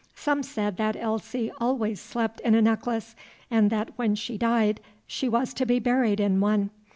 Some 0.15 0.41
said 0.41 0.77
that 0.77 0.95
Elsie 0.95 1.51
always 1.59 2.01
slept 2.01 2.39
in 2.39 2.55
a 2.55 2.61
necklace, 2.63 3.15
and 3.51 3.69
that 3.69 3.91
when 3.97 4.15
she 4.15 4.35
died 4.35 4.79
she 5.05 5.29
was 5.29 5.53
to 5.53 5.65
be 5.67 5.77
buried 5.77 6.19
in 6.19 6.39
one. 6.39 6.71